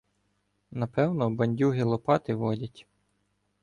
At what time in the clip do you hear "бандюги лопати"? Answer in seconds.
1.31-2.35